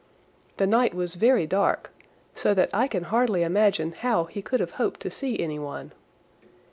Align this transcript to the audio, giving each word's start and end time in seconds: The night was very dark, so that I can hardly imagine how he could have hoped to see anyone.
The 0.57 0.65
night 0.65 0.95
was 0.95 1.13
very 1.13 1.45
dark, 1.45 1.91
so 2.33 2.55
that 2.55 2.71
I 2.73 2.87
can 2.87 3.03
hardly 3.03 3.43
imagine 3.43 3.91
how 3.91 4.23
he 4.23 4.41
could 4.41 4.59
have 4.59 4.71
hoped 4.81 4.99
to 5.01 5.11
see 5.11 5.39
anyone. 5.39 5.91